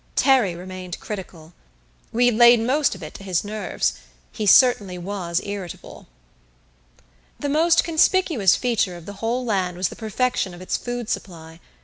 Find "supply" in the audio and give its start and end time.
11.07-11.59